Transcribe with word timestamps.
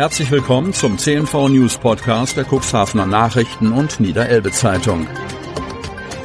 Herzlich 0.00 0.30
willkommen 0.30 0.72
zum 0.72 0.96
CNV 0.96 1.50
News 1.50 1.76
Podcast 1.76 2.34
der 2.34 2.46
Cuxhavener 2.46 3.04
Nachrichten 3.04 3.70
und 3.70 4.00
Niederelbe 4.00 4.50
Zeitung. 4.50 5.06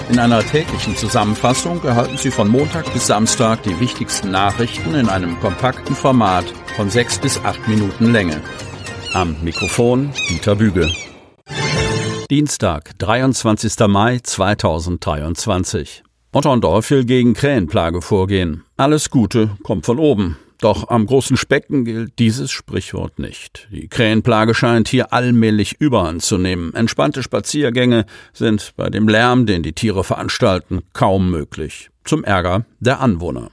In 0.09 0.17
einer 0.17 0.39
täglichen 0.39 0.95
Zusammenfassung 0.95 1.83
erhalten 1.83 2.15
Sie 2.15 2.31
von 2.31 2.47
Montag 2.47 2.93
bis 2.93 3.07
Samstag 3.07 3.63
die 3.63 3.77
wichtigsten 3.81 4.31
Nachrichten 4.31 4.95
in 4.95 5.09
einem 5.09 5.37
kompakten 5.41 5.93
Format 5.93 6.45
von 6.77 6.89
sechs 6.89 7.19
bis 7.19 7.37
acht 7.43 7.67
Minuten 7.67 8.13
Länge. 8.13 8.39
Am 9.13 9.35
Mikrofon 9.43 10.13
Dieter 10.29 10.55
Büge. 10.55 10.89
Dienstag, 12.31 12.97
23. 12.99 13.77
Mai 13.89 14.19
2023. 14.23 16.01
Otterndorf 16.31 16.91
will 16.91 17.03
gegen 17.03 17.33
Krähenplage 17.33 18.01
vorgehen. 18.01 18.63
Alles 18.77 19.09
Gute 19.09 19.57
kommt 19.63 19.85
von 19.85 19.99
oben. 19.99 20.37
Doch 20.59 20.89
am 20.89 21.05
großen 21.05 21.37
Specken 21.37 21.85
gilt 21.85 22.17
dieses 22.19 22.51
Sprichwort 22.51 23.19
nicht. 23.19 23.67
Die 23.71 23.87
Krähenplage 23.87 24.53
scheint 24.53 24.87
hier 24.87 25.11
allmählich 25.13 25.75
überhand 25.79 26.21
zu 26.21 26.37
nehmen. 26.37 26.73
Entspannte 26.73 27.23
Spaziergänge 27.23 28.05
sind 28.33 28.73
bei 28.75 28.89
dem 28.89 29.07
Lärm, 29.07 29.45
den 29.45 29.63
die 29.63 29.73
Tiere 29.73 30.03
veranstalten, 30.03 30.81
kaum 30.93 31.29
möglich. 31.29 31.89
Zum 32.03 32.23
Ärger 32.23 32.65
der 32.79 32.99
Anwohner. 32.99 33.51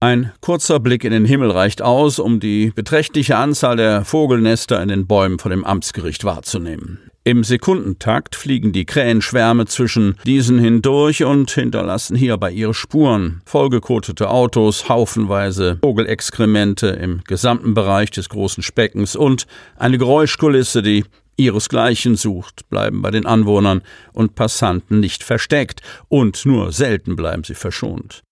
Ein 0.00 0.32
kurzer 0.40 0.80
Blick 0.80 1.04
in 1.04 1.12
den 1.12 1.24
Himmel 1.24 1.52
reicht 1.52 1.80
aus, 1.80 2.18
um 2.18 2.40
die 2.40 2.72
beträchtliche 2.74 3.36
Anzahl 3.36 3.76
der 3.76 4.04
Vogelnester 4.04 4.82
in 4.82 4.88
den 4.88 5.06
Bäumen 5.06 5.38
vor 5.38 5.50
dem 5.50 5.64
Amtsgericht 5.64 6.24
wahrzunehmen. 6.24 7.11
Im 7.24 7.44
Sekundentakt 7.44 8.34
fliegen 8.34 8.72
die 8.72 8.84
Krähenschwärme 8.84 9.66
zwischen 9.66 10.16
diesen 10.26 10.58
hindurch 10.58 11.22
und 11.22 11.52
hinterlassen 11.52 12.16
hierbei 12.16 12.50
ihre 12.50 12.74
Spuren. 12.74 13.42
Vollgekotete 13.46 14.28
Autos, 14.28 14.88
haufenweise 14.88 15.78
Vogelexkremente 15.82 16.88
im 16.88 17.22
gesamten 17.22 17.74
Bereich 17.74 18.10
des 18.10 18.28
großen 18.28 18.64
Speckens 18.64 19.14
und 19.14 19.46
eine 19.76 19.98
Geräuschkulisse, 19.98 20.82
die 20.82 21.04
ihresgleichen 21.36 22.16
sucht, 22.16 22.68
bleiben 22.68 23.02
bei 23.02 23.12
den 23.12 23.24
Anwohnern 23.24 23.82
und 24.12 24.34
Passanten 24.34 24.98
nicht 24.98 25.22
versteckt 25.22 25.80
und 26.08 26.44
nur 26.44 26.72
selten 26.72 27.14
bleiben 27.14 27.44
sie 27.44 27.54
verschont. 27.54 28.22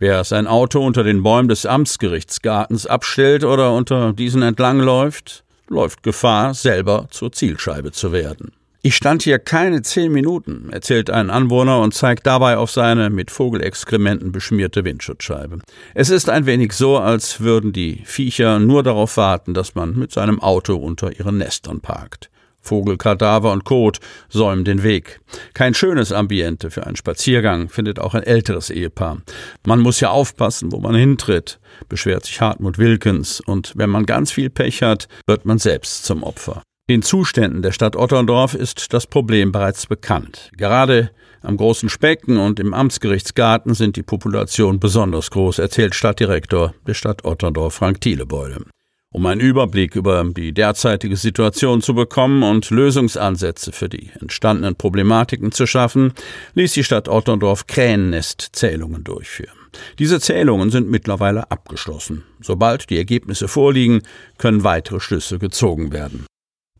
Wer 0.00 0.24
sein 0.24 0.48
Auto 0.48 0.84
unter 0.84 1.04
den 1.04 1.22
Bäumen 1.22 1.48
des 1.48 1.66
Amtsgerichtsgartens 1.66 2.86
abstellt 2.86 3.44
oder 3.44 3.74
unter 3.74 4.12
diesen 4.12 4.42
entlangläuft, 4.42 5.44
läuft 5.70 6.02
Gefahr, 6.02 6.52
selber 6.52 7.06
zur 7.10 7.32
Zielscheibe 7.32 7.92
zu 7.92 8.12
werden. 8.12 8.52
Ich 8.82 8.96
stand 8.96 9.22
hier 9.22 9.38
keine 9.38 9.82
zehn 9.82 10.10
Minuten, 10.10 10.70
erzählt 10.70 11.10
ein 11.10 11.28
Anwohner 11.28 11.80
und 11.80 11.92
zeigt 11.92 12.26
dabei 12.26 12.56
auf 12.56 12.70
seine 12.70 13.10
mit 13.10 13.30
Vogelexkrementen 13.30 14.32
beschmierte 14.32 14.86
Windschutzscheibe. 14.86 15.58
Es 15.94 16.08
ist 16.08 16.30
ein 16.30 16.46
wenig 16.46 16.72
so, 16.72 16.96
als 16.96 17.40
würden 17.40 17.74
die 17.74 18.00
Viecher 18.06 18.58
nur 18.58 18.82
darauf 18.82 19.18
warten, 19.18 19.52
dass 19.52 19.74
man 19.74 19.98
mit 19.98 20.12
seinem 20.12 20.40
Auto 20.40 20.76
unter 20.76 21.18
ihren 21.18 21.36
Nestern 21.36 21.80
parkt. 21.80 22.29
Vogelkadaver 22.60 23.52
und 23.52 23.64
Kot 23.64 24.00
säumen 24.28 24.64
den 24.64 24.82
Weg. 24.82 25.20
Kein 25.54 25.74
schönes 25.74 26.12
Ambiente 26.12 26.70
für 26.70 26.86
einen 26.86 26.96
Spaziergang, 26.96 27.68
findet 27.68 27.98
auch 27.98 28.14
ein 28.14 28.22
älteres 28.22 28.70
Ehepaar. 28.70 29.22
Man 29.66 29.80
muss 29.80 30.00
ja 30.00 30.10
aufpassen, 30.10 30.72
wo 30.72 30.78
man 30.78 30.94
hintritt, 30.94 31.58
beschwert 31.88 32.26
sich 32.26 32.40
Hartmut 32.40 32.78
Wilkens, 32.78 33.40
und 33.40 33.72
wenn 33.76 33.90
man 33.90 34.06
ganz 34.06 34.32
viel 34.32 34.50
Pech 34.50 34.82
hat, 34.82 35.08
wird 35.26 35.44
man 35.44 35.58
selbst 35.58 36.04
zum 36.04 36.22
Opfer. 36.22 36.62
Den 36.90 37.02
Zuständen 37.02 37.62
der 37.62 37.70
Stadt 37.70 37.94
Otterndorf 37.94 38.54
ist 38.54 38.92
das 38.92 39.06
Problem 39.06 39.52
bereits 39.52 39.86
bekannt. 39.86 40.50
Gerade 40.56 41.10
am 41.40 41.56
großen 41.56 41.88
Specken 41.88 42.36
und 42.36 42.58
im 42.58 42.74
Amtsgerichtsgarten 42.74 43.74
sind 43.74 43.96
die 43.96 44.02
Populationen 44.02 44.80
besonders 44.80 45.30
groß, 45.30 45.60
erzählt 45.60 45.94
Stadtdirektor 45.94 46.74
der 46.86 46.94
Stadt 46.94 47.24
Otterndorf 47.24 47.74
Frank 47.74 48.00
Thielebeule. 48.00 48.64
Um 49.12 49.26
einen 49.26 49.40
Überblick 49.40 49.96
über 49.96 50.24
die 50.24 50.52
derzeitige 50.52 51.16
Situation 51.16 51.82
zu 51.82 51.94
bekommen 51.94 52.44
und 52.44 52.70
Lösungsansätze 52.70 53.72
für 53.72 53.88
die 53.88 54.10
entstandenen 54.20 54.76
Problematiken 54.76 55.50
zu 55.50 55.66
schaffen, 55.66 56.12
ließ 56.54 56.74
die 56.74 56.84
Stadt 56.84 57.08
Otterndorf 57.08 57.66
Krähennestzählungen 57.66 59.02
durchführen. 59.02 59.58
Diese 59.98 60.20
Zählungen 60.20 60.70
sind 60.70 60.88
mittlerweile 60.88 61.50
abgeschlossen. 61.50 62.22
Sobald 62.40 62.88
die 62.88 62.98
Ergebnisse 62.98 63.48
vorliegen, 63.48 64.02
können 64.38 64.62
weitere 64.62 65.00
Schlüsse 65.00 65.40
gezogen 65.40 65.92
werden. 65.92 66.26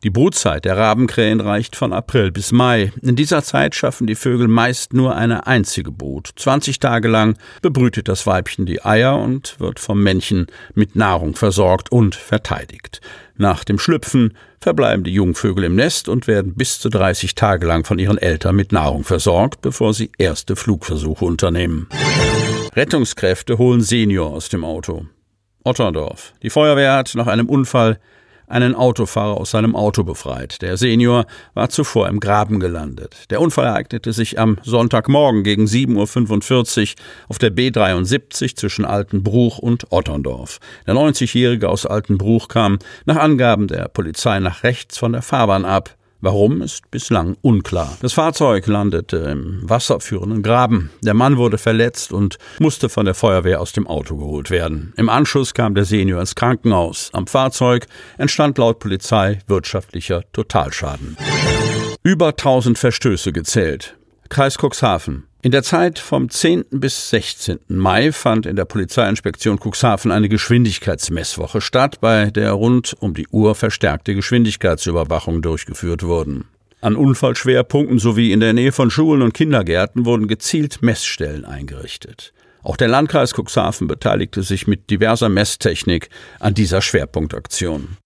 Die 0.02 0.08
Brutzeit 0.08 0.64
der 0.64 0.78
Rabenkrähen 0.78 1.42
reicht 1.42 1.76
von 1.76 1.92
April 1.92 2.32
bis 2.32 2.52
Mai. 2.52 2.90
In 3.02 3.16
dieser 3.16 3.42
Zeit 3.42 3.74
schaffen 3.74 4.06
die 4.06 4.14
Vögel 4.14 4.48
meist 4.48 4.94
nur 4.94 5.14
eine 5.14 5.46
einzige 5.46 5.92
Brut. 5.92 6.30
20 6.36 6.78
Tage 6.78 7.06
lang 7.06 7.36
bebrütet 7.60 8.08
das 8.08 8.26
Weibchen 8.26 8.64
die 8.64 8.82
Eier 8.82 9.18
und 9.18 9.60
wird 9.60 9.78
vom 9.78 10.02
Männchen 10.02 10.46
mit 10.74 10.96
Nahrung 10.96 11.36
versorgt 11.36 11.92
und 11.92 12.14
verteidigt. 12.14 13.02
Nach 13.36 13.62
dem 13.62 13.78
Schlüpfen 13.78 14.32
verbleiben 14.58 15.04
die 15.04 15.12
Jungvögel 15.12 15.64
im 15.64 15.74
Nest 15.76 16.08
und 16.08 16.26
werden 16.26 16.54
bis 16.54 16.80
zu 16.80 16.88
30 16.88 17.34
Tage 17.34 17.66
lang 17.66 17.84
von 17.84 17.98
ihren 17.98 18.16
Eltern 18.16 18.56
mit 18.56 18.72
Nahrung 18.72 19.04
versorgt, 19.04 19.60
bevor 19.60 19.92
sie 19.92 20.10
erste 20.16 20.56
Flugversuche 20.56 21.26
unternehmen. 21.26 21.90
Rettungskräfte 22.74 23.58
holen 23.58 23.82
Senior 23.82 24.30
aus 24.30 24.48
dem 24.48 24.64
Auto. 24.64 25.04
Otterndorf. 25.62 26.32
Die 26.42 26.48
Feuerwehr 26.48 26.94
hat 26.94 27.14
nach 27.14 27.26
einem 27.26 27.50
Unfall 27.50 27.98
einen 28.50 28.74
Autofahrer 28.74 29.36
aus 29.36 29.52
seinem 29.52 29.76
Auto 29.76 30.04
befreit. 30.04 30.60
Der 30.62 30.76
Senior 30.76 31.26
war 31.54 31.68
zuvor 31.68 32.08
im 32.08 32.20
Graben 32.20 32.60
gelandet. 32.60 33.30
Der 33.30 33.40
Unfall 33.40 33.66
ereignete 33.66 34.12
sich 34.12 34.38
am 34.38 34.58
Sonntagmorgen 34.62 35.44
gegen 35.44 35.66
7.45 35.66 36.94
Uhr 36.96 37.04
auf 37.28 37.38
der 37.38 37.52
B73 37.52 38.56
zwischen 38.56 38.84
Altenbruch 38.84 39.58
und 39.58 39.90
Otterndorf. 39.90 40.58
Der 40.86 40.94
90-Jährige 40.94 41.68
aus 41.68 41.86
Altenbruch 41.86 42.48
kam 42.48 42.78
nach 43.04 43.16
Angaben 43.16 43.68
der 43.68 43.88
Polizei 43.88 44.40
nach 44.40 44.62
rechts 44.64 44.98
von 44.98 45.12
der 45.12 45.22
Fahrbahn 45.22 45.64
ab. 45.64 45.96
Warum 46.22 46.60
ist 46.60 46.90
bislang 46.90 47.36
unklar. 47.40 47.96
Das 48.02 48.12
Fahrzeug 48.12 48.66
landete 48.66 49.16
im 49.16 49.60
wasserführenden 49.62 50.42
Graben. 50.42 50.90
Der 51.02 51.14
Mann 51.14 51.38
wurde 51.38 51.56
verletzt 51.56 52.12
und 52.12 52.36
musste 52.58 52.88
von 52.88 53.06
der 53.06 53.14
Feuerwehr 53.14 53.60
aus 53.60 53.72
dem 53.72 53.86
Auto 53.86 54.16
geholt 54.16 54.50
werden. 54.50 54.92
Im 54.96 55.08
Anschluss 55.08 55.54
kam 55.54 55.74
der 55.74 55.84
Senior 55.84 56.20
ins 56.20 56.34
Krankenhaus. 56.34 57.10
Am 57.12 57.26
Fahrzeug 57.26 57.86
entstand 58.18 58.58
laut 58.58 58.80
Polizei 58.80 59.38
wirtschaftlicher 59.46 60.22
Totalschaden. 60.32 61.16
Über 62.02 62.28
1000 62.28 62.78
Verstöße 62.78 63.32
gezählt. 63.32 63.96
Kreis 64.30 64.58
Cuxhaven. 64.58 65.24
In 65.42 65.50
der 65.50 65.64
Zeit 65.64 65.98
vom 65.98 66.30
10. 66.30 66.66
bis 66.70 67.10
16. 67.10 67.58
Mai 67.66 68.12
fand 68.12 68.46
in 68.46 68.54
der 68.54 68.64
Polizeiinspektion 68.64 69.58
Cuxhaven 69.58 70.12
eine 70.12 70.28
Geschwindigkeitsmesswoche 70.28 71.60
statt, 71.60 71.98
bei 72.00 72.30
der 72.30 72.52
rund 72.52 72.94
um 73.00 73.12
die 73.12 73.26
Uhr 73.32 73.56
verstärkte 73.56 74.14
Geschwindigkeitsüberwachung 74.14 75.42
durchgeführt 75.42 76.04
wurden. 76.04 76.44
An 76.80 76.94
Unfallschwerpunkten 76.94 77.98
sowie 77.98 78.30
in 78.30 78.38
der 78.38 78.52
Nähe 78.52 78.70
von 78.70 78.92
Schulen 78.92 79.22
und 79.22 79.34
Kindergärten 79.34 80.06
wurden 80.06 80.28
gezielt 80.28 80.80
Messstellen 80.80 81.44
eingerichtet. 81.44 82.32
Auch 82.62 82.76
der 82.76 82.86
Landkreis 82.86 83.34
Cuxhaven 83.34 83.88
beteiligte 83.88 84.44
sich 84.44 84.68
mit 84.68 84.90
diverser 84.90 85.28
Messtechnik 85.28 86.08
an 86.38 86.54
dieser 86.54 86.82
Schwerpunktaktion. 86.82 87.96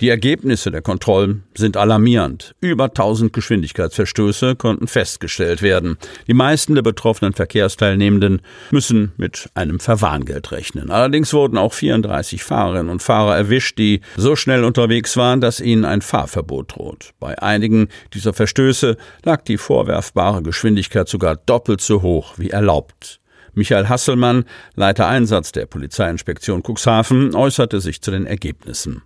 Die 0.00 0.10
Ergebnisse 0.10 0.70
der 0.70 0.80
Kontrollen 0.80 1.42
sind 1.56 1.76
alarmierend. 1.76 2.54
Über 2.60 2.84
1000 2.84 3.32
Geschwindigkeitsverstöße 3.32 4.54
konnten 4.54 4.86
festgestellt 4.86 5.60
werden. 5.60 5.98
Die 6.28 6.34
meisten 6.34 6.76
der 6.76 6.82
betroffenen 6.82 7.32
Verkehrsteilnehmenden 7.32 8.40
müssen 8.70 9.10
mit 9.16 9.50
einem 9.54 9.80
Verwarngeld 9.80 10.52
rechnen. 10.52 10.92
Allerdings 10.92 11.32
wurden 11.32 11.58
auch 11.58 11.72
34 11.72 12.44
Fahrerinnen 12.44 12.90
und 12.90 13.02
Fahrer 13.02 13.36
erwischt, 13.36 13.78
die 13.78 14.00
so 14.16 14.36
schnell 14.36 14.62
unterwegs 14.62 15.16
waren, 15.16 15.40
dass 15.40 15.60
ihnen 15.60 15.84
ein 15.84 16.00
Fahrverbot 16.00 16.76
droht. 16.76 17.10
Bei 17.18 17.42
einigen 17.42 17.88
dieser 18.14 18.32
Verstöße 18.32 18.96
lag 19.24 19.42
die 19.42 19.58
vorwerfbare 19.58 20.44
Geschwindigkeit 20.44 21.08
sogar 21.08 21.34
doppelt 21.34 21.80
so 21.80 22.02
hoch 22.02 22.34
wie 22.36 22.50
erlaubt. 22.50 23.20
Michael 23.54 23.88
Hasselmann, 23.88 24.44
Leiter 24.76 25.08
Einsatz 25.08 25.50
der 25.50 25.66
Polizeiinspektion 25.66 26.62
Cuxhaven, 26.62 27.34
äußerte 27.34 27.80
sich 27.80 28.00
zu 28.00 28.12
den 28.12 28.26
Ergebnissen. 28.26 29.02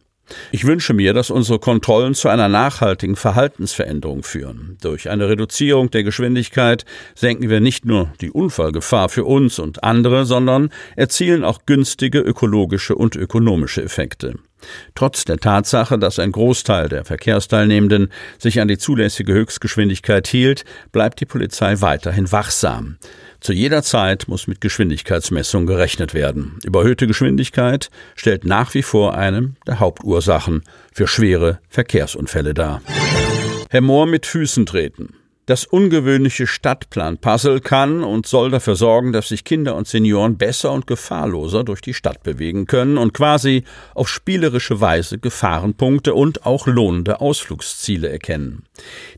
Ich 0.50 0.65
wünsche 0.65 0.94
mir, 0.94 1.15
dass 1.15 1.31
unsere 1.31 1.59
Kontrollen 1.59 2.15
zu 2.15 2.28
einer 2.28 2.48
nachhaltigen 2.48 3.16
Verhaltensveränderung 3.16 4.22
führen. 4.22 4.78
Durch 4.80 5.10
eine 5.10 5.28
Reduzierung 5.28 5.91
der 5.91 6.04
Geschwindigkeit 6.04 6.84
senken 7.15 7.48
wir 7.48 7.60
nicht 7.60 7.84
nur 7.84 8.13
die 8.21 8.30
Unfallgefahr 8.30 9.09
für 9.09 9.24
uns 9.24 9.59
und 9.59 9.83
andere, 9.83 10.24
sondern 10.24 10.71
erzielen 10.97 11.45
auch 11.45 11.66
günstige 11.66 12.21
ökologische 12.21 12.95
und 12.95 13.16
ökonomische 13.16 13.83
Effekte. 13.83 14.39
Trotz 14.94 15.24
der 15.24 15.38
Tatsache, 15.38 15.98
dass 15.98 16.18
ein 16.18 16.32
Großteil 16.32 16.88
der 16.88 17.04
Verkehrsteilnehmenden 17.04 18.12
sich 18.38 18.60
an 18.60 18.68
die 18.68 18.78
zulässige 18.78 19.32
Höchstgeschwindigkeit 19.32 20.26
hielt, 20.26 20.64
bleibt 20.92 21.20
die 21.20 21.26
Polizei 21.26 21.80
weiterhin 21.80 22.30
wachsam. 22.32 22.98
Zu 23.41 23.53
jeder 23.53 23.82
Zeit 23.82 24.28
muss 24.28 24.47
mit 24.47 24.60
Geschwindigkeitsmessung 24.60 25.66
gerechnet 25.66 26.14
werden. 26.14 26.59
Überhöhte 26.64 27.09
Geschwindigkeit 27.09 27.91
stellt 28.14 28.44
nach 28.44 28.72
wie 28.74 28.82
vor 28.82 29.14
eine 29.16 29.54
der 29.66 29.80
Hauptursachen 29.80 30.62
für 30.92 31.08
schwere 31.08 31.58
Verkehrsunfälle 31.68 32.54
dar. 32.54 32.82
Herr 33.68 33.80
Mohr 33.80 34.06
mit 34.06 34.26
Füßen 34.26 34.65
treten. 34.66 35.15
Das 35.53 35.66
ungewöhnliche 35.66 36.47
Stadtplan-Puzzle 36.47 37.60
kann 37.60 38.03
und 38.04 38.27
soll 38.27 38.51
dafür 38.51 38.75
sorgen, 38.75 39.13
dass 39.13 39.28
sich 39.28 39.45
Kinder 39.45 39.77
und 39.77 39.87
Senioren 39.87 40.39
besser 40.39 40.72
und 40.72 40.87
gefahrloser 40.87 41.63
durch 41.63 41.83
die 41.83 41.93
Stadt 41.93 42.22
bewegen 42.22 42.66
können 42.66 42.97
und 42.97 43.13
quasi 43.13 43.65
auf 43.95 44.09
spielerische 44.09 44.81
Weise 44.81 45.19
Gefahrenpunkte 45.19 46.15
und 46.15 46.47
auch 46.47 46.66
lohnende 46.66 47.21
Ausflugsziele 47.21 48.09
erkennen. 48.09 48.63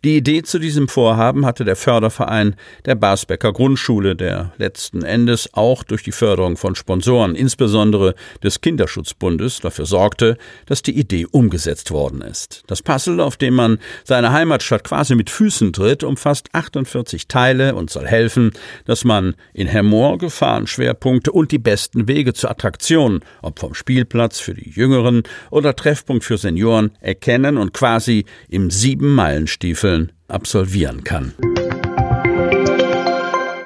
Die 0.02 0.16
Idee 0.16 0.42
zu 0.42 0.58
diesem 0.58 0.88
Vorhaben 0.88 1.46
hatte 1.46 1.64
der 1.64 1.76
Förderverein 1.76 2.56
der 2.84 2.96
Basbecker 2.96 3.52
Grundschule, 3.52 4.16
der 4.16 4.54
letzten 4.58 5.04
Endes 5.04 5.50
auch 5.52 5.84
durch 5.84 6.02
die 6.02 6.10
Förderung 6.10 6.56
von 6.56 6.74
Sponsoren, 6.74 7.36
insbesondere 7.36 8.16
des 8.42 8.60
Kinderschutzbundes, 8.60 9.60
dafür 9.60 9.86
sorgte, 9.86 10.36
dass 10.66 10.82
die 10.82 10.98
Idee 10.98 11.26
umgesetzt 11.30 11.92
worden 11.92 12.22
ist. 12.22 12.64
Das 12.66 12.82
Puzzle, 12.82 13.20
auf 13.20 13.36
dem 13.36 13.54
man 13.54 13.78
seine 14.02 14.32
Heimatstadt 14.32 14.82
quasi 14.82 15.14
mit 15.14 15.30
Füßen 15.30 15.72
tritt, 15.72 16.02
um 16.02 16.16
umfasst 16.24 16.48
48 16.54 17.28
Teile 17.28 17.74
und 17.74 17.90
soll 17.90 18.06
helfen, 18.06 18.52
dass 18.86 19.04
man 19.04 19.34
in 19.52 19.66
Hermoor 19.66 20.16
Gefahrenschwerpunkte 20.16 21.30
und 21.30 21.52
die 21.52 21.58
besten 21.58 22.08
Wege 22.08 22.32
zur 22.32 22.50
Attraktion, 22.50 23.20
ob 23.42 23.58
vom 23.58 23.74
Spielplatz 23.74 24.40
für 24.40 24.54
die 24.54 24.70
Jüngeren 24.70 25.24
oder 25.50 25.76
Treffpunkt 25.76 26.24
für 26.24 26.38
Senioren, 26.38 26.92
erkennen 27.00 27.58
und 27.58 27.74
quasi 27.74 28.24
im 28.48 28.70
Sieben-Meilen-Stiefeln 28.70 30.12
absolvieren 30.26 31.04
kann. 31.04 31.34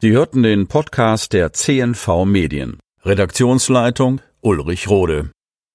Sie 0.00 0.10
hörten 0.10 0.42
den 0.42 0.66
Podcast 0.66 1.32
der 1.34 1.52
CNV 1.52 2.24
Medien. 2.24 2.78
Redaktionsleitung 3.04 4.20
Ulrich 4.40 4.88
Rode. 4.88 5.30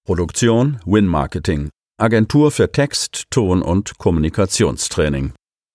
Produktion 0.06 0.82
Win 0.86 1.08
Marketing. 1.08 1.70
Agentur 1.98 2.52
für 2.52 2.74
Text, 2.74 3.24
Ton 3.30 3.62
und 3.62 3.98
Kommunikationstraining. 3.98 5.32